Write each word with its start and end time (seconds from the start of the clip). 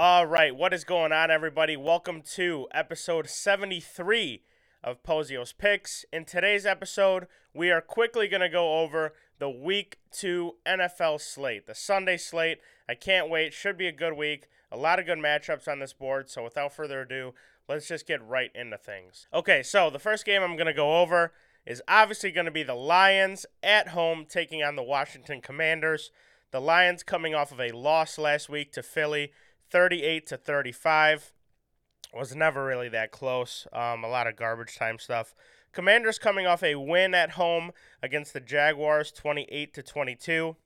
All 0.00 0.26
right, 0.26 0.54
what 0.54 0.72
is 0.72 0.84
going 0.84 1.10
on, 1.10 1.28
everybody? 1.28 1.76
Welcome 1.76 2.22
to 2.36 2.68
episode 2.72 3.28
73 3.28 4.42
of 4.84 5.02
Pozios 5.02 5.52
Picks. 5.58 6.04
In 6.12 6.24
today's 6.24 6.64
episode, 6.64 7.26
we 7.52 7.72
are 7.72 7.80
quickly 7.80 8.28
going 8.28 8.42
to 8.42 8.48
go 8.48 8.78
over 8.78 9.12
the 9.40 9.50
week 9.50 9.98
two 10.12 10.54
NFL 10.64 11.20
slate, 11.20 11.66
the 11.66 11.74
Sunday 11.74 12.16
slate. 12.16 12.58
I 12.88 12.94
can't 12.94 13.28
wait. 13.28 13.52
Should 13.52 13.76
be 13.76 13.88
a 13.88 13.92
good 13.92 14.12
week. 14.16 14.46
A 14.70 14.76
lot 14.76 15.00
of 15.00 15.06
good 15.06 15.18
matchups 15.18 15.66
on 15.66 15.80
this 15.80 15.94
board. 15.94 16.30
So 16.30 16.44
without 16.44 16.72
further 16.72 17.00
ado, 17.00 17.34
let's 17.68 17.88
just 17.88 18.06
get 18.06 18.24
right 18.24 18.52
into 18.54 18.78
things. 18.78 19.26
Okay, 19.34 19.64
so 19.64 19.90
the 19.90 19.98
first 19.98 20.24
game 20.24 20.42
I'm 20.42 20.54
going 20.54 20.66
to 20.66 20.72
go 20.72 21.00
over 21.00 21.32
is 21.66 21.82
obviously 21.88 22.30
going 22.30 22.44
to 22.46 22.52
be 22.52 22.62
the 22.62 22.74
Lions 22.74 23.46
at 23.64 23.88
home 23.88 24.26
taking 24.28 24.62
on 24.62 24.76
the 24.76 24.82
Washington 24.84 25.40
Commanders. 25.40 26.12
The 26.52 26.60
Lions 26.60 27.02
coming 27.02 27.34
off 27.34 27.50
of 27.50 27.60
a 27.60 27.72
loss 27.72 28.16
last 28.16 28.48
week 28.48 28.70
to 28.74 28.82
Philly. 28.84 29.32
38 29.70 30.26
to 30.28 30.36
35. 30.36 31.32
Was 32.14 32.34
never 32.34 32.64
really 32.64 32.88
that 32.88 33.10
close. 33.10 33.66
Um, 33.72 34.02
a 34.02 34.08
lot 34.08 34.26
of 34.26 34.36
garbage 34.36 34.76
time 34.76 34.98
stuff. 34.98 35.34
Commanders 35.72 36.18
coming 36.18 36.46
off 36.46 36.62
a 36.62 36.76
win 36.76 37.14
at 37.14 37.32
home 37.32 37.72
against 38.02 38.32
the 38.32 38.40
Jaguars, 38.40 39.12
28 39.12 39.74
to 39.74 39.82
22. 39.82 40.56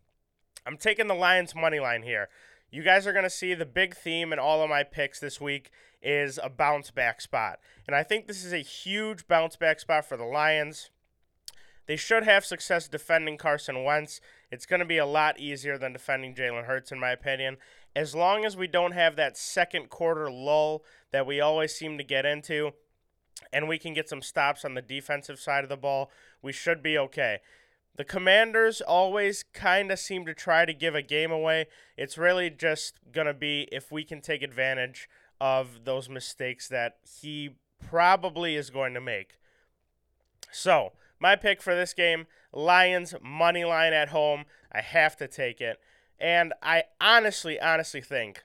I'm 0.65 0.77
taking 0.77 1.09
the 1.09 1.15
Lions 1.15 1.55
money 1.55 1.81
line 1.81 2.03
here. 2.03 2.29
You 2.71 2.83
guys 2.83 3.07
are 3.07 3.13
going 3.13 3.25
to 3.25 3.31
see 3.31 3.55
the 3.55 3.67
big 3.67 3.97
theme 3.97 4.33
in 4.33 4.39
all 4.39 4.63
of 4.63 4.71
my 4.71 4.85
picks 4.85 5.19
this 5.19 5.41
week 5.41 5.71
is 6.01 6.39
a 6.43 6.49
bounce 6.49 6.91
back 6.91 7.21
spot. 7.21 7.59
And 7.87 7.97
I 7.97 8.05
think 8.05 8.27
this 8.27 8.45
is 8.45 8.53
a 8.53 8.59
huge 8.59 9.27
bounce 9.27 9.57
back 9.57 9.81
spot 9.81 10.05
for 10.05 10.17
the 10.17 10.25
Lions. 10.25 10.91
They 11.87 11.97
should 11.97 12.23
have 12.23 12.45
success 12.45 12.87
defending 12.87 13.37
Carson 13.37 13.83
Wentz. 13.83 14.21
It's 14.53 14.67
going 14.67 14.81
to 14.81 14.87
be 14.87 14.99
a 14.99 15.07
lot 15.07 15.41
easier 15.41 15.77
than 15.77 15.93
defending 15.93 16.35
Jalen 16.35 16.65
Hurts, 16.65 16.93
in 16.93 17.01
my 17.01 17.11
opinion 17.11 17.57
as 17.95 18.15
long 18.15 18.45
as 18.45 18.57
we 18.57 18.67
don't 18.67 18.93
have 18.93 19.17
that 19.17 19.37
second 19.37 19.89
quarter 19.91 20.31
lull 20.31 20.83
that 21.11 21.27
we 21.27 21.41
always 21.41 21.75
seem 21.75 21.99
to 21.99 22.05
get 22.05 22.25
into, 22.25 22.73
and 23.53 23.69
we 23.69 23.79
can 23.79 23.93
get 23.93 24.09
some 24.09 24.23
stops 24.23 24.65
on 24.65 24.75
the 24.75 24.83
defensive 24.83 25.39
side 25.39 25.65
of 25.65 25.71
the 25.71 25.77
ball, 25.77 26.11
we 26.41 26.53
should 26.53 26.83
be 26.83 26.97
okay. 26.97 27.39
The 27.97 28.05
Commanders 28.05 28.81
always 28.81 29.43
kind 29.43 29.93
of 29.93 29.99
seem 29.99 30.25
to 30.25 30.33
try 30.33 30.65
to 30.65 30.73
give 30.73 30.95
a 30.95 31.03
game 31.03 31.31
away. 31.31 31.67
It's 31.97 32.17
really 32.17 32.49
just 32.49 32.95
going 33.13 33.27
to 33.27 33.35
be 33.35 33.69
if 33.71 33.93
we 33.93 34.05
can 34.05 34.23
take 34.23 34.43
advantage 34.43 35.09
of 35.41 35.85
those 35.85 36.09
mistakes 36.09 36.69
that 36.69 36.97
he 37.21 37.51
probably 37.87 38.57
is 38.57 38.71
going 38.71 38.95
to 38.95 39.01
make. 39.01 39.37
So, 40.51 40.93
my 41.21 41.37
pick 41.37 41.61
for 41.61 41.75
this 41.75 41.93
game 41.93 42.27
Lions 42.53 43.15
money 43.23 43.65
line 43.65 43.93
at 43.93 44.11
home. 44.11 44.45
I 44.71 44.81
have 44.81 45.17
to 45.17 45.29
take 45.29 45.61
it. 45.61 45.81
And 46.21 46.53
I 46.63 46.85
honestly, 47.01 47.61
honestly 47.61 48.01
think 48.01 48.45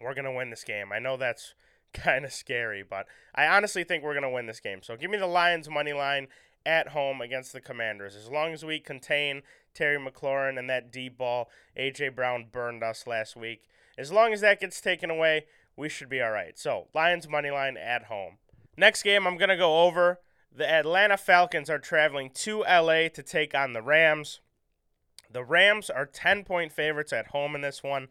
we're 0.00 0.14
going 0.14 0.24
to 0.24 0.32
win 0.32 0.50
this 0.50 0.64
game. 0.64 0.92
I 0.92 0.98
know 0.98 1.16
that's 1.16 1.54
kind 1.94 2.24
of 2.24 2.32
scary, 2.32 2.82
but 2.88 3.06
I 3.34 3.46
honestly 3.46 3.84
think 3.84 4.02
we're 4.02 4.14
going 4.14 4.22
to 4.22 4.30
win 4.30 4.46
this 4.46 4.60
game. 4.60 4.80
So 4.82 4.96
give 4.96 5.10
me 5.10 5.18
the 5.18 5.26
Lions 5.26 5.68
money 5.68 5.92
line 5.92 6.28
at 6.64 6.88
home 6.88 7.20
against 7.20 7.52
the 7.52 7.60
Commanders. 7.60 8.14
As 8.14 8.30
long 8.30 8.52
as 8.52 8.64
we 8.64 8.78
contain 8.78 9.42
Terry 9.74 9.98
McLaurin 9.98 10.58
and 10.58 10.68
that 10.70 10.92
deep 10.92 11.18
ball, 11.18 11.48
A.J. 11.76 12.10
Brown 12.10 12.46
burned 12.50 12.82
us 12.82 13.06
last 13.06 13.36
week. 13.36 13.68
As 13.98 14.12
long 14.12 14.32
as 14.32 14.40
that 14.40 14.60
gets 14.60 14.80
taken 14.80 15.10
away, 15.10 15.46
we 15.76 15.88
should 15.88 16.08
be 16.08 16.22
all 16.22 16.30
right. 16.30 16.58
So 16.58 16.88
Lions 16.94 17.28
money 17.28 17.50
line 17.50 17.76
at 17.76 18.04
home. 18.04 18.38
Next 18.76 19.02
game, 19.02 19.26
I'm 19.26 19.36
going 19.36 19.48
to 19.48 19.56
go 19.56 19.82
over. 19.82 20.20
The 20.54 20.68
Atlanta 20.68 21.16
Falcons 21.16 21.70
are 21.70 21.78
traveling 21.78 22.30
to 22.30 22.60
LA 22.60 23.08
to 23.08 23.22
take 23.22 23.54
on 23.54 23.72
the 23.72 23.82
Rams. 23.82 24.40
The 25.32 25.44
Rams 25.44 25.90
are 25.90 26.06
10 26.06 26.44
point 26.44 26.72
favorites 26.72 27.12
at 27.12 27.28
home 27.28 27.54
in 27.54 27.60
this 27.60 27.82
one. 27.82 28.08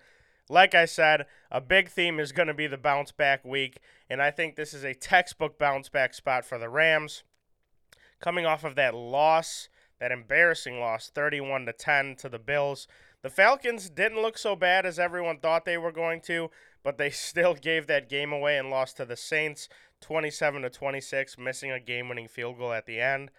Like 0.50 0.75
I 0.75 0.86
said, 0.86 1.28
a 1.50 1.61
big 1.61 1.89
theme 1.89 2.19
is 2.19 2.31
going 2.31 2.47
to 2.47 2.53
be 2.53 2.67
the 2.67 2.78
bounce 2.78 3.11
back 3.11 3.45
week, 3.45 3.80
and 4.09 4.22
I 4.22 4.31
think 4.31 4.55
this 4.55 4.73
is 4.73 4.83
a 4.83 4.94
textbook 4.94 5.58
bounce 5.58 5.88
back 5.88 6.13
spot 6.13 6.44
for 6.44 6.58
the 6.58 6.67
Rams. 6.67 7.23
Coming 8.19 8.45
off 8.45 8.63
of 8.63 8.75
that 8.75 8.94
loss, 8.94 9.69
that 10.00 10.12
embarrassing 10.12 10.79
loss, 10.79 11.09
31 11.09 11.68
to 11.68 11.73
10 11.73 12.16
to 12.18 12.28
the 12.28 12.40
Bills. 12.40 12.88
The 13.22 13.29
Falcons 13.29 13.90
didn't 13.90 14.22
look 14.22 14.38
so 14.38 14.56
bad 14.56 14.85
as 14.85 15.00
everyone 15.00 15.38
thought 15.38 15.63
they 15.63 15.78
were 15.78 15.91
going 15.91 16.22
to, 16.22 16.50
but 16.84 16.97
they 16.97 17.09
still 17.12 17.53
gave 17.53 17.88
that 17.88 18.09
game 18.09 18.34
away 18.34 18.57
and 18.57 18.69
lost 18.69 18.97
to 18.97 19.06
the 19.06 19.16
Saints 19.16 19.69
27 20.01 20.63
to 20.63 20.69
26, 20.69 21.38
missing 21.38 21.72
a 21.72 21.79
game-winning 21.79 22.28
field 22.28 22.57
goal 22.57 22.73
at 22.73 22.88
the 22.88 23.00
end. 23.00 23.31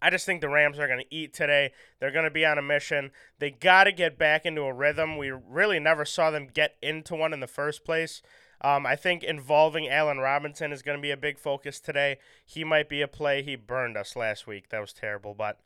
I 0.00 0.10
just 0.10 0.26
think 0.26 0.40
the 0.40 0.48
Rams 0.48 0.78
are 0.78 0.86
going 0.86 1.00
to 1.00 1.14
eat 1.14 1.32
today. 1.32 1.72
They're 1.98 2.10
going 2.10 2.24
to 2.24 2.30
be 2.30 2.44
on 2.44 2.58
a 2.58 2.62
mission. 2.62 3.10
They 3.38 3.50
got 3.50 3.84
to 3.84 3.92
get 3.92 4.18
back 4.18 4.44
into 4.44 4.62
a 4.62 4.72
rhythm. 4.72 5.16
We 5.16 5.30
really 5.30 5.80
never 5.80 6.04
saw 6.04 6.30
them 6.30 6.48
get 6.52 6.76
into 6.82 7.14
one 7.14 7.32
in 7.32 7.40
the 7.40 7.46
first 7.46 7.84
place. 7.84 8.22
Um, 8.60 8.86
I 8.86 8.96
think 8.96 9.22
involving 9.22 9.88
Allen 9.88 10.18
Robinson 10.18 10.72
is 10.72 10.82
going 10.82 10.98
to 10.98 11.02
be 11.02 11.10
a 11.10 11.16
big 11.16 11.38
focus 11.38 11.80
today. 11.80 12.18
He 12.44 12.64
might 12.64 12.88
be 12.88 13.02
a 13.02 13.08
play. 13.08 13.42
He 13.42 13.56
burned 13.56 13.96
us 13.96 14.16
last 14.16 14.46
week. 14.46 14.70
That 14.70 14.80
was 14.80 14.92
terrible. 14.92 15.34
But 15.34 15.58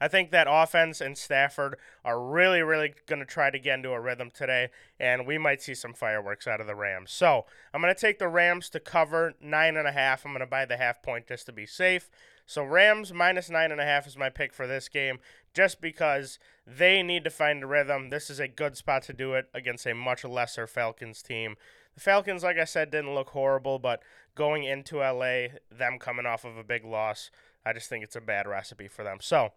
I 0.00 0.08
think 0.08 0.30
that 0.30 0.46
offense 0.50 1.00
and 1.00 1.16
Stafford 1.16 1.76
are 2.04 2.20
really, 2.20 2.60
really 2.62 2.94
going 3.06 3.20
to 3.20 3.26
try 3.26 3.50
to 3.50 3.58
get 3.58 3.76
into 3.76 3.90
a 3.90 4.00
rhythm 4.00 4.30
today, 4.30 4.70
and 4.98 5.26
we 5.26 5.38
might 5.38 5.62
see 5.62 5.74
some 5.74 5.94
fireworks 5.94 6.46
out 6.46 6.60
of 6.60 6.66
the 6.66 6.74
Rams. 6.74 7.12
So 7.12 7.46
I'm 7.72 7.80
going 7.80 7.94
to 7.94 8.00
take 8.00 8.18
the 8.18 8.28
Rams 8.28 8.68
to 8.70 8.80
cover 8.80 9.34
nine 9.40 9.76
and 9.76 9.88
a 9.88 9.92
half. 9.92 10.24
I'm 10.24 10.32
going 10.32 10.40
to 10.40 10.46
buy 10.46 10.64
the 10.64 10.76
half 10.76 11.02
point 11.02 11.28
just 11.28 11.46
to 11.46 11.52
be 11.52 11.66
safe. 11.66 12.10
So 12.52 12.62
Rams 12.62 13.14
minus 13.14 13.48
nine 13.48 13.72
and 13.72 13.80
a 13.80 13.84
half 13.84 14.06
is 14.06 14.18
my 14.18 14.28
pick 14.28 14.52
for 14.52 14.66
this 14.66 14.90
game, 14.90 15.20
just 15.54 15.80
because 15.80 16.38
they 16.66 17.02
need 17.02 17.24
to 17.24 17.30
find 17.30 17.62
a 17.62 17.66
rhythm. 17.66 18.10
This 18.10 18.28
is 18.28 18.38
a 18.38 18.46
good 18.46 18.76
spot 18.76 19.02
to 19.04 19.14
do 19.14 19.32
it 19.32 19.48
against 19.54 19.86
a 19.86 19.94
much 19.94 20.22
lesser 20.22 20.66
Falcons 20.66 21.22
team. 21.22 21.56
The 21.94 22.00
Falcons, 22.00 22.42
like 22.42 22.58
I 22.58 22.64
said, 22.64 22.90
didn't 22.90 23.14
look 23.14 23.30
horrible, 23.30 23.78
but 23.78 24.02
going 24.34 24.64
into 24.64 24.98
LA, 24.98 25.58
them 25.70 25.98
coming 25.98 26.26
off 26.26 26.44
of 26.44 26.58
a 26.58 26.62
big 26.62 26.84
loss, 26.84 27.30
I 27.64 27.72
just 27.72 27.88
think 27.88 28.04
it's 28.04 28.16
a 28.16 28.20
bad 28.20 28.46
recipe 28.46 28.86
for 28.86 29.02
them. 29.02 29.18
So 29.22 29.52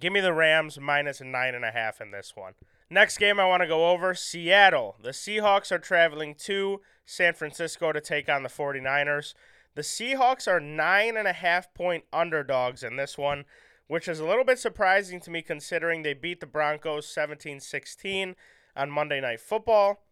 give 0.00 0.12
me 0.12 0.20
the 0.20 0.32
Rams 0.32 0.78
minus 0.78 1.20
nine 1.20 1.56
and 1.56 1.64
a 1.64 1.72
half 1.72 2.00
in 2.00 2.12
this 2.12 2.36
one. 2.36 2.52
Next 2.88 3.18
game 3.18 3.40
I 3.40 3.46
want 3.46 3.62
to 3.62 3.68
go 3.68 3.90
over 3.90 4.14
Seattle. 4.14 4.94
The 5.02 5.10
Seahawks 5.10 5.72
are 5.72 5.78
traveling 5.78 6.36
to 6.40 6.82
San 7.04 7.34
Francisco 7.34 7.90
to 7.90 8.00
take 8.00 8.28
on 8.28 8.44
the 8.44 8.48
49ers. 8.48 9.34
The 9.74 9.82
Seahawks 9.82 10.46
are 10.46 10.60
nine 10.60 11.16
and 11.16 11.26
a 11.26 11.32
half 11.32 11.72
point 11.72 12.04
underdogs 12.12 12.82
in 12.82 12.96
this 12.96 13.16
one, 13.16 13.44
which 13.86 14.06
is 14.06 14.20
a 14.20 14.26
little 14.26 14.44
bit 14.44 14.58
surprising 14.58 15.20
to 15.20 15.30
me 15.30 15.40
considering 15.40 16.02
they 16.02 16.14
beat 16.14 16.40
the 16.40 16.46
Broncos 16.46 17.06
17 17.08 17.60
16 17.60 18.36
on 18.76 18.90
Monday 18.90 19.20
Night 19.20 19.40
Football. 19.40 20.02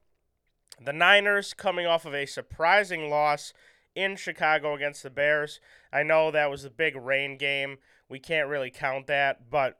The 0.82 0.92
Niners 0.94 1.52
coming 1.52 1.86
off 1.86 2.06
of 2.06 2.14
a 2.14 2.24
surprising 2.24 3.10
loss 3.10 3.52
in 3.94 4.16
Chicago 4.16 4.74
against 4.74 5.02
the 5.02 5.10
Bears. 5.10 5.60
I 5.92 6.02
know 6.04 6.30
that 6.30 6.50
was 6.50 6.64
a 6.64 6.70
big 6.70 6.96
rain 6.96 7.36
game. 7.36 7.78
We 8.08 8.18
can't 8.18 8.48
really 8.48 8.70
count 8.70 9.06
that, 9.08 9.50
but 9.50 9.78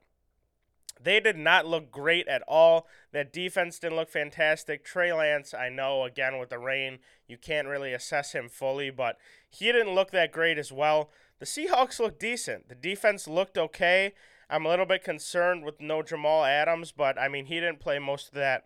they 1.03 1.19
did 1.19 1.37
not 1.37 1.65
look 1.65 1.91
great 1.91 2.27
at 2.27 2.43
all. 2.47 2.87
That 3.11 3.33
defense 3.33 3.79
didn't 3.79 3.97
look 3.97 4.09
fantastic. 4.09 4.83
Trey 4.83 5.11
Lance, 5.13 5.53
I 5.53 5.69
know, 5.69 6.03
again, 6.03 6.37
with 6.37 6.49
the 6.49 6.59
rain, 6.59 6.99
you 7.27 7.37
can't 7.37 7.67
really 7.67 7.93
assess 7.93 8.33
him 8.33 8.49
fully, 8.49 8.89
but 8.89 9.17
he 9.49 9.71
didn't 9.71 9.95
look 9.95 10.11
that 10.11 10.31
great 10.31 10.57
as 10.57 10.71
well. 10.71 11.09
The 11.39 11.45
Seahawks 11.45 11.99
looked 11.99 12.19
decent. 12.19 12.69
The 12.69 12.75
defense 12.75 13.27
looked 13.27 13.57
okay. 13.57 14.13
I'm 14.49 14.65
a 14.65 14.69
little 14.69 14.85
bit 14.85 15.03
concerned 15.03 15.63
with 15.63 15.79
no 15.79 16.03
Jamal 16.03 16.43
Adams, 16.43 16.91
but 16.91 17.17
I 17.17 17.27
mean, 17.27 17.45
he 17.45 17.55
didn't 17.55 17.79
play 17.79 17.99
most 17.99 18.27
of 18.27 18.33
that 18.35 18.65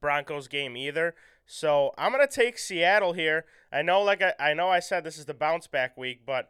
Broncos 0.00 0.48
game 0.48 0.76
either. 0.76 1.14
So 1.46 1.92
I'm 1.98 2.12
gonna 2.12 2.28
take 2.28 2.58
Seattle 2.58 3.14
here. 3.14 3.46
I 3.72 3.82
know, 3.82 4.02
like 4.02 4.22
I, 4.22 4.34
I 4.38 4.54
know, 4.54 4.68
I 4.68 4.80
said 4.80 5.02
this 5.02 5.18
is 5.18 5.24
the 5.24 5.34
bounce 5.34 5.66
back 5.66 5.96
week, 5.96 6.20
but 6.24 6.48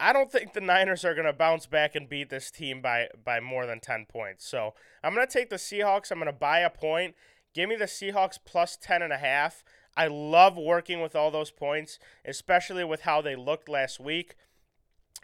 I 0.00 0.12
don't 0.12 0.30
think 0.30 0.52
the 0.52 0.60
Niners 0.60 1.04
are 1.04 1.14
going 1.14 1.26
to 1.26 1.32
bounce 1.32 1.66
back 1.66 1.94
and 1.94 2.08
beat 2.08 2.30
this 2.30 2.50
team 2.50 2.80
by 2.80 3.08
by 3.24 3.40
more 3.40 3.66
than 3.66 3.80
10 3.80 4.06
points. 4.08 4.46
So, 4.46 4.74
I'm 5.02 5.14
going 5.14 5.26
to 5.26 5.32
take 5.32 5.50
the 5.50 5.56
Seahawks. 5.56 6.10
I'm 6.10 6.18
going 6.18 6.26
to 6.26 6.32
buy 6.32 6.60
a 6.60 6.70
point. 6.70 7.14
Give 7.54 7.68
me 7.68 7.76
the 7.76 7.86
Seahawks 7.86 8.38
plus 8.44 8.76
10 8.80 9.02
and 9.02 9.12
a 9.12 9.18
half. 9.18 9.64
I 9.96 10.06
love 10.06 10.56
working 10.56 11.00
with 11.00 11.16
all 11.16 11.32
those 11.32 11.50
points, 11.50 11.98
especially 12.24 12.84
with 12.84 13.00
how 13.00 13.20
they 13.20 13.34
looked 13.34 13.68
last 13.68 13.98
week. 13.98 14.36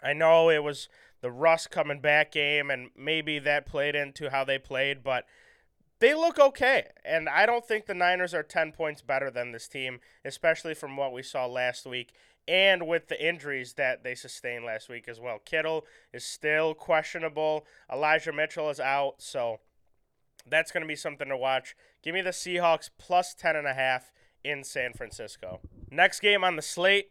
I 0.03 0.13
know 0.15 0.51
it 0.51 0.65
was 0.65 0.89
the 1.21 1.31
Russ 1.31 1.69
coming 1.69 2.01
back 2.01 2.33
game 2.33 2.71
and 2.71 2.91
maybe 2.97 3.39
that 3.39 3.67
played 3.67 3.95
into 3.95 4.31
how 4.31 4.43
they 4.43 4.59
played, 4.59 5.05
but 5.05 5.27
they 6.01 6.13
look 6.13 6.41
okay. 6.41 6.89
And 7.05 7.29
I 7.29 7.47
don't 7.47 7.65
think 7.65 7.87
the 7.87 7.95
Niners 7.95 8.35
are 8.35 8.43
10 8.43 8.73
points 8.73 9.01
better 9.01 9.31
than 9.31 9.53
this 9.53 9.69
team, 9.69 10.01
especially 10.25 10.75
from 10.75 10.97
what 10.97 11.13
we 11.13 11.23
saw 11.23 11.47
last 11.47 11.87
week 11.87 12.13
and 12.47 12.87
with 12.87 13.09
the 13.09 13.27
injuries 13.27 13.75
that 13.75 14.05
they 14.05 14.15
sustained 14.15 14.65
last 14.65 14.89
week 14.89 15.09
as 15.09 15.21
well. 15.21 15.39
Kittle 15.45 15.85
is 16.13 16.25
still 16.25 16.75
questionable. 16.75 17.65
Elijah 17.93 18.33
Mitchell 18.33 18.71
is 18.71 18.81
out, 18.81 19.15
so 19.19 19.61
that's 20.47 20.71
going 20.71 20.83
to 20.83 20.89
be 20.89 20.97
something 20.97 21.29
to 21.29 21.37
watch. 21.37 21.77
Give 22.03 22.15
me 22.15 22.21
the 22.21 22.31
Seahawks 22.31 22.91
plus 22.99 23.35
10.5 23.35 24.03
in 24.45 24.63
San 24.63 24.93
Francisco. 24.93 25.61
Next 25.91 26.21
game 26.21 26.45
on 26.45 26.57
the 26.57 26.63
slate. 26.63 27.11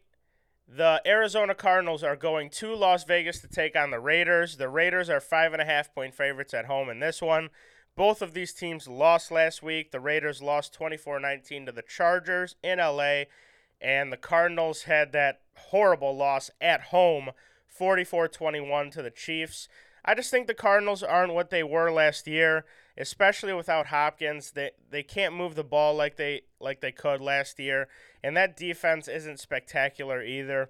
The 0.68 1.02
Arizona 1.06 1.54
Cardinals 1.56 2.04
are 2.04 2.16
going 2.16 2.50
to 2.52 2.74
Las 2.74 3.04
Vegas 3.04 3.40
to 3.40 3.48
take 3.48 3.76
on 3.76 3.92
the 3.92 4.00
Raiders. 4.00 4.58
The 4.58 4.70
Raiders 4.70 5.10
are 5.10 5.20
five 5.20 5.52
and 5.52 5.62
a 5.62 5.66
half 5.66 5.94
point 5.94 6.14
favorites 6.14 6.54
at 6.54 6.66
home 6.66 6.90
in 6.90 7.00
this 7.00 7.22
one. 7.22 7.50
Both 7.96 8.22
of 8.22 8.34
these 8.34 8.54
teams 8.54 8.88
lost 8.88 9.30
last 9.30 9.62
week. 9.62 9.92
The 9.92 10.00
Raiders 10.00 10.42
lost 10.42 10.74
24 10.74 11.20
19 11.20 11.66
to 11.66 11.72
the 11.72 11.84
Chargers 11.84 12.56
in 12.64 12.80
LA, 12.80 13.24
and 13.84 14.12
the 14.12 14.18
Cardinals 14.18 14.84
had 14.84 15.12
that 15.12 15.42
horrible 15.56 16.16
loss 16.16 16.50
at 16.62 16.82
home 16.86 17.32
44 17.68 18.28
21 18.30 18.92
to 18.92 19.02
the 19.02 19.12
Chiefs. 19.12 19.68
I 20.06 20.16
just 20.16 20.32
think 20.32 20.48
the 20.48 20.54
Cardinals 20.54 21.04
aren't 21.04 21.34
what 21.34 21.50
they 21.50 21.64
were 21.64 21.92
last 21.92 22.28
year, 22.28 22.66
especially 22.98 23.54
without 23.54 23.88
Hopkins. 23.88 24.52
They 24.52 24.72
they 24.90 25.04
can't 25.04 25.36
move 25.36 25.56
the 25.56 25.64
ball 25.64 25.96
like 25.96 26.16
they 26.16 26.44
like 26.60 26.82
they 26.82 26.92
could 26.92 27.22
last 27.22 27.60
year, 27.60 27.88
and 28.24 28.36
that 28.38 28.58
defense 28.58 29.08
isn't 29.08 29.40
spectacular 29.40 30.24
either. 30.24 30.70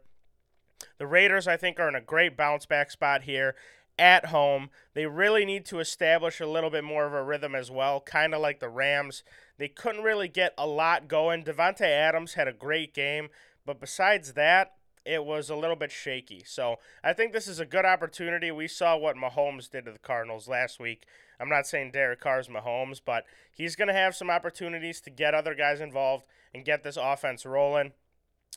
The 0.97 1.07
Raiders, 1.07 1.47
I 1.47 1.57
think, 1.57 1.79
are 1.79 1.87
in 1.87 1.95
a 1.95 2.01
great 2.01 2.35
bounce 2.35 2.65
back 2.65 2.91
spot 2.91 3.23
here 3.23 3.55
at 3.97 4.27
home. 4.27 4.69
They 4.93 5.05
really 5.05 5.45
need 5.45 5.65
to 5.67 5.79
establish 5.79 6.39
a 6.39 6.47
little 6.47 6.69
bit 6.69 6.83
more 6.83 7.05
of 7.05 7.13
a 7.13 7.23
rhythm 7.23 7.55
as 7.55 7.71
well, 7.71 8.01
kind 8.01 8.33
of 8.33 8.41
like 8.41 8.59
the 8.59 8.69
Rams. 8.69 9.23
They 9.57 9.67
couldn't 9.67 10.03
really 10.03 10.27
get 10.27 10.53
a 10.57 10.67
lot 10.67 11.07
going. 11.07 11.43
Davante 11.43 11.81
Adams 11.81 12.33
had 12.33 12.47
a 12.47 12.53
great 12.53 12.93
game, 12.93 13.29
but 13.65 13.79
besides 13.79 14.33
that, 14.33 14.73
it 15.05 15.25
was 15.25 15.49
a 15.49 15.55
little 15.55 15.75
bit 15.75 15.91
shaky. 15.91 16.43
So 16.45 16.77
I 17.03 17.13
think 17.13 17.33
this 17.33 17.47
is 17.47 17.59
a 17.59 17.65
good 17.65 17.85
opportunity. 17.85 18.51
We 18.51 18.67
saw 18.67 18.97
what 18.97 19.17
Mahomes 19.17 19.69
did 19.69 19.85
to 19.85 19.91
the 19.91 19.99
Cardinals 19.99 20.47
last 20.47 20.79
week. 20.79 21.05
I'm 21.39 21.49
not 21.49 21.67
saying 21.67 21.91
Derek 21.91 22.21
Carr's 22.21 22.47
Mahomes, 22.47 23.01
but 23.03 23.25
he's 23.51 23.75
going 23.75 23.89
to 23.89 23.93
have 23.93 24.15
some 24.15 24.29
opportunities 24.29 25.01
to 25.01 25.09
get 25.09 25.33
other 25.33 25.55
guys 25.55 25.81
involved 25.81 26.25
and 26.53 26.65
get 26.65 26.83
this 26.83 26.97
offense 26.97 27.45
rolling. 27.45 27.91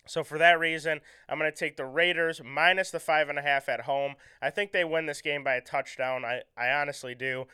So 0.07 0.23
for 0.23 0.39
that 0.39 0.61
reason, 0.61 1.01
I'm 1.29 1.39
going 1.39 1.51
to 1.51 1.57
take 1.57 1.77
the 1.77 1.85
Raiders 1.85 2.41
minus 2.45 2.91
the 2.91 3.01
five 3.01 3.29
and 3.29 3.39
a 3.39 3.43
half 3.43 3.69
at 3.69 3.83
home. 3.83 4.15
I 4.41 4.51
think 4.51 4.71
they 4.71 4.85
win 4.85 5.07
this 5.07 5.21
game 5.21 5.43
by 5.43 5.55
a 5.55 5.61
touchdown. 5.61 6.25
I, 6.25 6.43
I 6.57 6.69
honestly 6.71 7.15
do. 7.15 7.47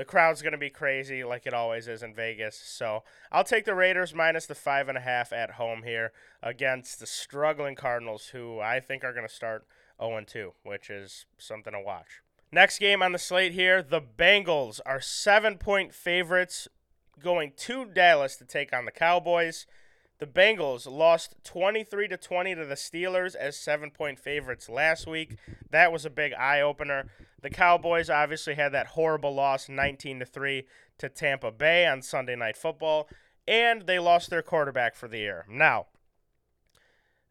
The 0.00 0.06
crowd's 0.06 0.40
going 0.40 0.52
to 0.52 0.58
be 0.58 0.70
crazy 0.70 1.24
like 1.24 1.46
it 1.46 1.52
always 1.52 1.86
is 1.86 2.02
in 2.02 2.14
Vegas. 2.14 2.56
So 2.56 3.02
I'll 3.30 3.44
take 3.44 3.66
the 3.66 3.74
Raiders 3.74 4.14
minus 4.14 4.46
the 4.46 4.54
five 4.54 4.88
and 4.88 4.96
a 4.96 5.02
half 5.02 5.30
at 5.30 5.50
home 5.50 5.82
here 5.82 6.12
against 6.42 7.00
the 7.00 7.06
struggling 7.06 7.74
Cardinals, 7.74 8.28
who 8.28 8.60
I 8.60 8.80
think 8.80 9.04
are 9.04 9.12
going 9.12 9.28
to 9.28 9.34
start 9.34 9.66
0 10.02 10.24
2, 10.26 10.54
which 10.62 10.88
is 10.88 11.26
something 11.36 11.74
to 11.74 11.80
watch. 11.80 12.22
Next 12.50 12.78
game 12.78 13.02
on 13.02 13.12
the 13.12 13.18
slate 13.18 13.52
here 13.52 13.82
the 13.82 14.00
Bengals 14.00 14.80
are 14.86 15.02
seven 15.02 15.58
point 15.58 15.94
favorites 15.94 16.66
going 17.22 17.52
to 17.58 17.84
Dallas 17.84 18.36
to 18.36 18.46
take 18.46 18.72
on 18.72 18.86
the 18.86 18.90
Cowboys. 18.90 19.66
The 20.20 20.26
Bengals 20.26 20.90
lost 20.90 21.34
23 21.44 22.08
to 22.08 22.16
20 22.16 22.54
to 22.54 22.66
the 22.66 22.74
Steelers 22.74 23.34
as 23.34 23.56
7-point 23.56 24.18
favorites 24.18 24.68
last 24.68 25.06
week. 25.06 25.36
That 25.70 25.92
was 25.92 26.04
a 26.04 26.10
big 26.10 26.34
eye-opener. 26.34 27.06
The 27.40 27.48
Cowboys 27.48 28.10
obviously 28.10 28.54
had 28.54 28.72
that 28.72 28.88
horrible 28.88 29.34
loss 29.34 29.68
19 29.68 30.18
to 30.18 30.26
3 30.26 30.66
to 30.98 31.08
Tampa 31.08 31.50
Bay 31.50 31.86
on 31.86 32.02
Sunday 32.02 32.36
Night 32.36 32.58
Football 32.58 33.08
and 33.48 33.82
they 33.82 33.98
lost 33.98 34.30
their 34.30 34.42
quarterback 34.42 34.94
for 34.94 35.08
the 35.08 35.18
year. 35.18 35.44
Now, 35.48 35.86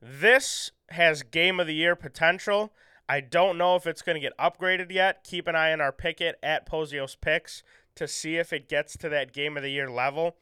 this 0.01 0.71
has 0.89 1.23
game 1.23 1.59
of 1.59 1.67
the 1.67 1.75
year 1.75 1.95
potential. 1.95 2.73
I 3.07 3.21
don't 3.21 3.57
know 3.57 3.75
if 3.75 3.87
it's 3.87 4.01
going 4.01 4.15
to 4.15 4.19
get 4.19 4.37
upgraded 4.37 4.91
yet. 4.91 5.23
Keep 5.23 5.47
an 5.47 5.55
eye 5.55 5.71
on 5.71 5.79
our 5.79 5.93
Pikkit 5.93 6.33
at 6.43 6.69
Pozios 6.69 7.15
Picks 7.19 7.63
to 7.95 8.07
see 8.07 8.37
if 8.37 8.51
it 8.51 8.67
gets 8.67 8.97
to 8.97 9.09
that 9.09 9.31
game 9.31 9.55
of 9.55 9.63
the 9.63 9.71
year 9.71 9.89
level. 9.89 10.35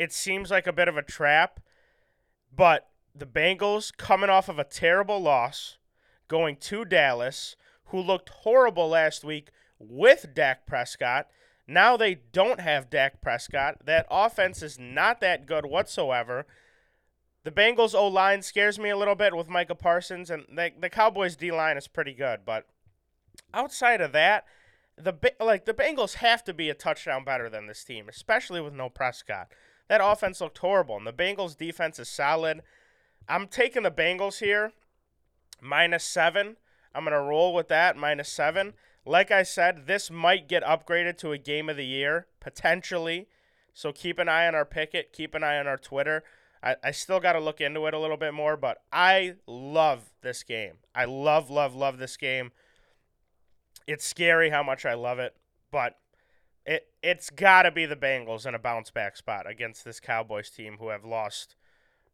It 0.00 0.14
seems 0.14 0.50
like 0.50 0.66
a 0.66 0.72
bit 0.72 0.88
of 0.88 0.96
a 0.96 1.02
trap, 1.02 1.60
but 2.56 2.88
the 3.14 3.26
Bengals 3.26 3.94
coming 3.94 4.30
off 4.30 4.48
of 4.48 4.58
a 4.58 4.64
terrible 4.64 5.20
loss, 5.20 5.76
going 6.26 6.56
to 6.56 6.86
Dallas, 6.86 7.54
who 7.88 8.00
looked 8.00 8.30
horrible 8.30 8.88
last 8.88 9.24
week 9.24 9.50
with 9.78 10.32
Dak 10.32 10.66
Prescott. 10.66 11.26
Now 11.68 11.98
they 11.98 12.14
don't 12.14 12.60
have 12.60 12.88
Dak 12.88 13.20
Prescott. 13.20 13.84
That 13.84 14.06
offense 14.10 14.62
is 14.62 14.78
not 14.78 15.20
that 15.20 15.44
good 15.44 15.66
whatsoever. 15.66 16.46
The 17.44 17.50
Bengals 17.50 17.94
O 17.94 18.08
line 18.08 18.40
scares 18.40 18.78
me 18.78 18.88
a 18.88 18.96
little 18.96 19.14
bit 19.14 19.36
with 19.36 19.50
Micah 19.50 19.74
Parsons, 19.74 20.30
and 20.30 20.46
the, 20.50 20.70
the 20.80 20.88
Cowboys 20.88 21.36
D 21.36 21.52
line 21.52 21.76
is 21.76 21.88
pretty 21.88 22.14
good. 22.14 22.46
But 22.46 22.64
outside 23.52 24.00
of 24.00 24.12
that, 24.12 24.46
the 24.96 25.12
like 25.38 25.66
the 25.66 25.74
Bengals 25.74 26.14
have 26.14 26.42
to 26.44 26.54
be 26.54 26.70
a 26.70 26.74
touchdown 26.74 27.22
better 27.22 27.50
than 27.50 27.66
this 27.66 27.84
team, 27.84 28.08
especially 28.08 28.62
with 28.62 28.72
no 28.72 28.88
Prescott. 28.88 29.48
That 29.90 30.00
offense 30.00 30.40
looked 30.40 30.58
horrible, 30.58 30.96
and 30.96 31.04
the 31.04 31.12
Bengals' 31.12 31.58
defense 31.58 31.98
is 31.98 32.08
solid. 32.08 32.62
I'm 33.28 33.48
taking 33.48 33.82
the 33.82 33.90
Bengals 33.90 34.38
here, 34.38 34.70
minus 35.60 36.04
seven. 36.04 36.58
I'm 36.94 37.02
going 37.02 37.12
to 37.12 37.20
roll 37.20 37.52
with 37.52 37.66
that, 37.68 37.96
minus 37.96 38.28
seven. 38.28 38.74
Like 39.04 39.32
I 39.32 39.42
said, 39.42 39.88
this 39.88 40.08
might 40.08 40.48
get 40.48 40.62
upgraded 40.62 41.18
to 41.18 41.32
a 41.32 41.38
game 41.38 41.68
of 41.68 41.76
the 41.76 41.84
year, 41.84 42.28
potentially. 42.38 43.26
So 43.74 43.90
keep 43.90 44.20
an 44.20 44.28
eye 44.28 44.46
on 44.46 44.54
our 44.54 44.64
Pikkit, 44.64 45.06
keep 45.12 45.34
an 45.34 45.42
eye 45.42 45.58
on 45.58 45.66
our 45.66 45.76
Twitter. 45.76 46.22
I, 46.62 46.76
I 46.84 46.92
still 46.92 47.18
got 47.18 47.32
to 47.32 47.40
look 47.40 47.60
into 47.60 47.84
it 47.86 47.94
a 47.94 47.98
little 47.98 48.16
bit 48.16 48.32
more, 48.32 48.56
but 48.56 48.78
I 48.92 49.34
love 49.48 50.12
this 50.22 50.44
game. 50.44 50.74
I 50.94 51.06
love, 51.06 51.50
love, 51.50 51.74
love 51.74 51.98
this 51.98 52.16
game. 52.16 52.52
It's 53.88 54.06
scary 54.06 54.50
how 54.50 54.62
much 54.62 54.86
I 54.86 54.94
love 54.94 55.18
it, 55.18 55.34
but 55.72 55.96
it 56.66 56.88
it's 57.02 57.30
got 57.30 57.62
to 57.62 57.70
be 57.70 57.86
the 57.86 57.96
Bengals 57.96 58.46
in 58.46 58.54
a 58.54 58.58
bounce 58.58 58.90
back 58.90 59.16
spot 59.16 59.48
against 59.48 59.84
this 59.84 60.00
Cowboys 60.00 60.50
team 60.50 60.76
who 60.78 60.88
have 60.88 61.04
lost 61.04 61.56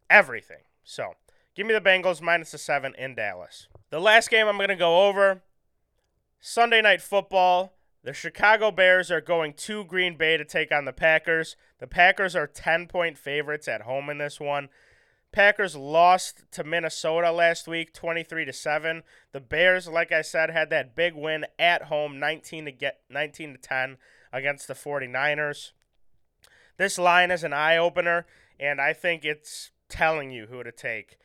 everything. 0.09 0.63
So, 0.85 1.15
give 1.55 1.67
me 1.67 1.75
the 1.75 1.81
Bengals 1.81 2.23
minus 2.23 2.53
the 2.53 2.59
7 2.59 2.95
in 2.97 3.15
Dallas. 3.15 3.69
The 3.91 4.01
last 4.01 4.31
game 4.31 4.47
I'm 4.47 4.57
going 4.57 4.69
to 4.69 4.77
go 4.77 5.09
over 5.09 5.43
Sunday 6.41 6.81
night 6.81 7.03
football. 7.03 7.73
The 8.05 8.13
Chicago 8.13 8.71
Bears 8.71 9.11
are 9.11 9.21
going 9.21 9.53
to 9.55 9.85
Green 9.85 10.17
Bay 10.17 10.37
to 10.37 10.45
take 10.45 10.71
on 10.71 10.85
the 10.85 10.93
Packers. 10.93 11.57
The 11.81 11.89
Packers 11.89 12.37
are 12.37 12.47
10 12.47 12.87
point 12.87 13.19
favorites 13.19 13.67
at 13.67 13.83
home 13.83 14.09
in 14.09 14.19
this 14.19 14.39
one. 14.39 14.69
Packers 15.33 15.75
lost 15.75 16.45
to 16.53 16.63
Minnesota 16.63 17.33
last 17.33 17.67
week 17.67 17.93
23 17.93 18.45
to 18.45 18.53
7. 18.53 19.03
The 19.33 19.41
Bears 19.41 19.89
like 19.89 20.13
I 20.13 20.23
said 20.23 20.51
had 20.51 20.71
that 20.71 20.95
big 20.95 21.15
win 21.15 21.47
at 21.59 21.83
home 21.83 22.21
19 22.21 22.67
to 22.67 22.73
get 22.73 23.01
19 23.11 23.55
to 23.55 23.59
10 23.59 23.99
against 24.37 24.69
the 24.69 24.75
49ers. 24.75 25.73
This 26.77 26.99
line 26.99 27.31
is 27.31 27.43
an 27.43 27.55
eye 27.55 27.79
opener, 27.79 28.27
and 28.61 28.81
I 28.81 28.93
think 28.93 29.25
it's 29.25 29.71
telling 29.89 30.31
you 30.31 30.47
who 30.47 30.63
to 30.63 30.71
take. 30.71 31.17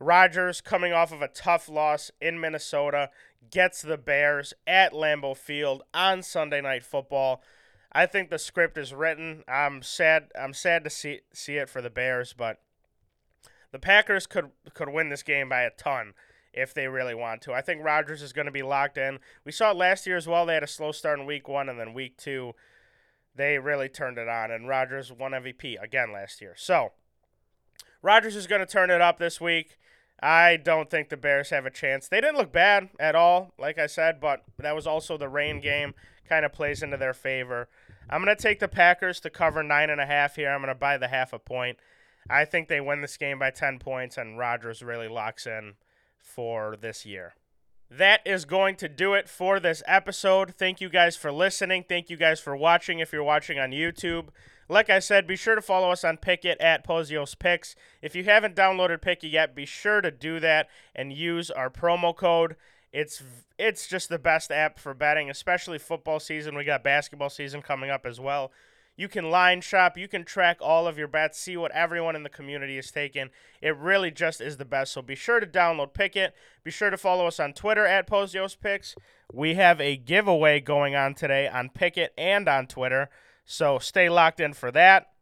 Rodgers, 0.00 0.60
coming 0.60 0.92
off 0.92 1.12
of 1.12 1.22
a 1.22 1.28
tough 1.28 1.68
loss 1.68 2.10
in 2.20 2.40
Minnesota, 2.40 3.10
gets 3.50 3.82
the 3.82 3.96
Bears 3.96 4.52
at 4.66 4.92
Lambeau 4.92 5.36
Field 5.36 5.82
on 5.94 6.22
Sunday 6.22 6.60
Night 6.60 6.82
Football. 6.82 7.40
I 7.92 8.06
think 8.06 8.30
the 8.30 8.38
script 8.38 8.76
is 8.76 8.92
written. 8.92 9.44
I'm 9.46 9.82
sad. 9.82 10.32
I'm 10.38 10.54
sad 10.54 10.82
to 10.84 10.90
see 10.90 11.20
see 11.32 11.56
it 11.56 11.68
for 11.68 11.82
the 11.82 11.90
Bears, 11.90 12.32
but 12.32 12.60
the 13.72 13.78
Packers 13.78 14.26
could 14.26 14.50
could 14.74 14.88
win 14.88 15.08
this 15.08 15.22
game 15.22 15.48
by 15.48 15.62
a 15.62 15.70
ton 15.70 16.14
if 16.52 16.74
they 16.74 16.88
really 16.88 17.14
want 17.14 17.42
to. 17.42 17.52
I 17.52 17.60
think 17.60 17.84
Rodgers 17.84 18.22
is 18.22 18.32
going 18.32 18.46
to 18.46 18.52
be 18.52 18.62
locked 18.62 18.98
in. 18.98 19.18
We 19.44 19.52
saw 19.52 19.70
it 19.70 19.76
last 19.76 20.06
year 20.06 20.16
as 20.16 20.26
well. 20.26 20.46
They 20.46 20.54
had 20.54 20.62
a 20.62 20.68
slow 20.68 20.92
start 20.92 21.20
in 21.20 21.26
week 21.26 21.48
one, 21.48 21.68
and 21.68 21.78
then 21.78 21.94
week 21.94 22.16
two, 22.16 22.54
they 23.34 23.58
really 23.58 23.88
turned 23.88 24.18
it 24.18 24.28
on, 24.28 24.50
and 24.50 24.68
Rodgers 24.68 25.12
won 25.12 25.32
MVP 25.32 25.82
again 25.82 26.12
last 26.12 26.40
year. 26.40 26.54
So, 26.56 26.92
Rodgers 28.02 28.36
is 28.36 28.46
going 28.46 28.60
to 28.60 28.66
turn 28.66 28.90
it 28.90 29.00
up 29.00 29.18
this 29.18 29.40
week. 29.40 29.78
I 30.22 30.56
don't 30.56 30.90
think 30.90 31.08
the 31.08 31.16
Bears 31.16 31.50
have 31.50 31.64
a 31.64 31.70
chance. 31.70 32.08
They 32.08 32.20
didn't 32.20 32.36
look 32.36 32.52
bad 32.52 32.90
at 32.98 33.14
all, 33.14 33.54
like 33.58 33.78
I 33.78 33.86
said, 33.86 34.20
but 34.20 34.44
that 34.58 34.74
was 34.74 34.86
also 34.86 35.16
the 35.16 35.28
rain 35.28 35.60
game, 35.60 35.94
kind 36.28 36.44
of 36.44 36.52
plays 36.52 36.82
into 36.82 36.96
their 36.96 37.14
favor. 37.14 37.68
I'm 38.10 38.22
going 38.22 38.36
to 38.36 38.42
take 38.42 38.58
the 38.58 38.68
Packers 38.68 39.20
to 39.20 39.30
cover 39.30 39.62
nine 39.62 39.88
and 39.88 40.00
a 40.00 40.06
half 40.06 40.36
here. 40.36 40.50
I'm 40.50 40.60
going 40.60 40.68
to 40.68 40.74
buy 40.74 40.98
the 40.98 41.08
half 41.08 41.32
a 41.32 41.38
point. 41.38 41.78
I 42.28 42.44
think 42.44 42.68
they 42.68 42.80
win 42.80 43.00
this 43.00 43.16
game 43.16 43.38
by 43.38 43.50
10 43.50 43.78
points, 43.78 44.18
and 44.18 44.38
Rodgers 44.38 44.82
really 44.82 45.08
locks 45.08 45.46
in 45.46 45.74
for 46.20 46.76
this 46.76 47.04
year. 47.04 47.34
That 47.90 48.20
is 48.24 48.44
going 48.44 48.76
to 48.76 48.88
do 48.88 49.14
it 49.14 49.28
for 49.28 49.58
this 49.58 49.82
episode. 49.86 50.54
Thank 50.54 50.80
you 50.80 50.88
guys 50.88 51.16
for 51.16 51.32
listening. 51.32 51.84
Thank 51.88 52.08
you 52.08 52.16
guys 52.16 52.38
for 52.38 52.56
watching 52.56 53.00
if 53.00 53.12
you're 53.12 53.24
watching 53.24 53.58
on 53.58 53.70
YouTube. 53.70 54.28
Like 54.68 54.88
I 54.88 55.00
said, 55.00 55.26
be 55.26 55.34
sure 55.34 55.56
to 55.56 55.62
follow 55.62 55.90
us 55.90 56.04
on 56.04 56.16
Pikkit 56.16 56.54
at 56.60 56.86
Pozios 56.86 57.36
Picks. 57.36 57.74
If 58.00 58.14
you 58.14 58.22
haven't 58.22 58.54
downloaded 58.54 59.00
Pikkit 59.00 59.32
yet, 59.32 59.56
be 59.56 59.66
sure 59.66 60.00
to 60.00 60.12
do 60.12 60.38
that 60.38 60.68
and 60.94 61.12
use 61.12 61.50
our 61.50 61.68
promo 61.68 62.14
code. 62.14 62.54
It's 62.92 63.22
it's 63.58 63.88
just 63.88 64.08
the 64.08 64.18
best 64.18 64.52
app 64.52 64.78
for 64.78 64.94
betting, 64.94 65.28
especially 65.28 65.78
football 65.78 66.20
season. 66.20 66.56
We 66.56 66.64
got 66.64 66.84
basketball 66.84 67.30
season 67.30 67.62
coming 67.62 67.90
up 67.90 68.06
as 68.06 68.20
well. 68.20 68.52
You 69.00 69.08
can 69.08 69.30
line 69.30 69.62
shop. 69.62 69.96
You 69.96 70.08
can 70.08 70.26
track 70.26 70.58
all 70.60 70.86
of 70.86 70.98
your 70.98 71.08
bets, 71.08 71.40
see 71.40 71.56
what 71.56 71.72
everyone 71.72 72.14
in 72.16 72.22
the 72.22 72.28
community 72.28 72.76
is 72.76 72.90
taking. 72.90 73.30
It 73.62 73.74
really 73.78 74.10
just 74.10 74.42
is 74.42 74.58
the 74.58 74.66
best. 74.66 74.92
So 74.92 75.00
be 75.00 75.14
sure 75.14 75.40
to 75.40 75.46
download 75.46 75.94
Pikkit. 75.94 76.32
Be 76.64 76.70
sure 76.70 76.90
to 76.90 76.98
follow 76.98 77.26
us 77.26 77.40
on 77.40 77.54
Twitter 77.54 77.86
at 77.86 78.06
Pozios 78.06 78.60
Picks. 78.60 78.94
We 79.32 79.54
have 79.54 79.80
a 79.80 79.96
giveaway 79.96 80.60
going 80.60 80.94
on 80.96 81.14
today 81.14 81.48
on 81.48 81.70
Pikkit 81.70 82.08
and 82.18 82.46
on 82.46 82.66
Twitter. 82.66 83.08
So 83.46 83.78
stay 83.78 84.10
locked 84.10 84.38
in 84.38 84.52
for 84.52 84.70
that. 84.72 85.12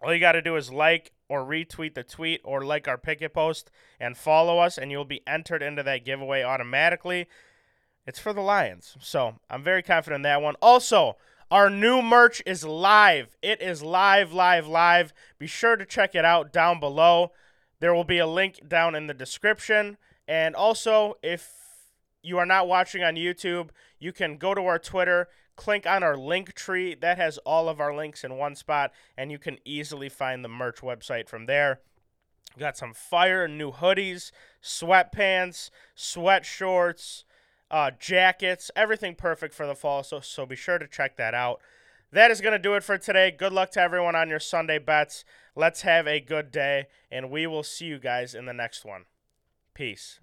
All 0.00 0.14
you 0.14 0.20
got 0.20 0.32
to 0.32 0.40
do 0.40 0.54
is 0.54 0.70
like 0.70 1.10
or 1.28 1.44
retweet 1.44 1.94
the 1.94 2.04
tweet 2.04 2.40
or 2.44 2.64
like 2.64 2.86
our 2.86 2.98
Pikkit 2.98 3.32
post 3.32 3.68
and 3.98 4.16
follow 4.16 4.60
us, 4.60 4.78
and 4.78 4.92
you'll 4.92 5.04
be 5.04 5.22
entered 5.26 5.60
into 5.60 5.82
that 5.82 6.04
giveaway 6.04 6.44
automatically. 6.44 7.26
It's 8.06 8.20
for 8.20 8.32
the 8.32 8.42
Lions. 8.42 8.96
So 9.00 9.40
I'm 9.50 9.64
very 9.64 9.82
confident 9.82 10.18
in 10.18 10.22
that 10.22 10.40
one. 10.40 10.54
Also, 10.62 11.16
Our 11.50 11.70
new 11.70 12.02
merch 12.02 12.42
is 12.44 12.62
live. 12.62 13.34
It 13.40 13.62
is 13.62 13.82
live, 13.82 14.34
live, 14.34 14.66
live. 14.68 15.14
Be 15.38 15.46
sure 15.46 15.76
to 15.76 15.86
check 15.86 16.14
it 16.14 16.24
out 16.24 16.52
down 16.52 16.78
below. 16.78 17.32
There 17.80 17.94
will 17.94 18.04
be 18.04 18.18
a 18.18 18.26
link 18.26 18.68
down 18.68 18.94
in 18.94 19.06
the 19.06 19.14
description. 19.14 19.96
And 20.26 20.54
also, 20.54 21.14
if 21.22 21.50
you 22.22 22.36
are 22.36 22.44
not 22.44 22.68
watching 22.68 23.02
on 23.02 23.14
YouTube, 23.14 23.70
you 23.98 24.12
can 24.12 24.36
go 24.36 24.54
to 24.54 24.60
our 24.66 24.78
Twitter, 24.78 25.28
click 25.56 25.86
on 25.86 26.02
our 26.02 26.18
link 26.18 26.52
tree. 26.52 26.94
That 26.94 27.16
has 27.16 27.38
all 27.38 27.70
of 27.70 27.80
our 27.80 27.96
links 27.96 28.24
in 28.24 28.36
one 28.36 28.54
spot, 28.54 28.92
and 29.16 29.32
you 29.32 29.38
can 29.38 29.56
easily 29.64 30.10
find 30.10 30.44
the 30.44 30.50
merch 30.50 30.82
website 30.82 31.30
from 31.30 31.46
there. 31.46 31.80
Got 32.58 32.76
some 32.76 32.92
fire 32.92 33.48
new 33.48 33.72
hoodies, 33.72 34.32
sweatpants, 34.62 35.70
sweat 35.94 36.44
shorts, 36.44 37.24
uh, 37.70 37.90
jackets, 37.98 38.70
everything 38.74 39.14
perfect 39.14 39.54
for 39.54 39.66
the 39.66 39.74
fall. 39.74 40.02
So 40.02 40.20
so 40.20 40.46
be 40.46 40.56
sure 40.56 40.78
to 40.78 40.86
check 40.86 41.16
that 41.16 41.34
out. 41.34 41.60
That 42.10 42.30
is 42.30 42.40
going 42.40 42.52
to 42.52 42.58
do 42.58 42.74
it 42.74 42.84
for 42.84 42.96
today. 42.96 43.30
Good 43.30 43.52
luck 43.52 43.70
to 43.72 43.80
everyone 43.80 44.16
on 44.16 44.30
your 44.30 44.40
Sunday 44.40 44.78
bets. 44.78 45.24
Let's 45.54 45.82
have 45.82 46.06
a 46.06 46.20
good 46.20 46.50
day, 46.50 46.86
and 47.10 47.30
we 47.30 47.46
will 47.46 47.62
see 47.62 47.84
you 47.84 47.98
guys 47.98 48.34
in 48.34 48.46
the 48.46 48.54
next 48.54 48.84
one. 48.84 49.04
Peace. 49.74 50.18